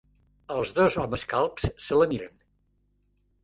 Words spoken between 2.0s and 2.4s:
la miren.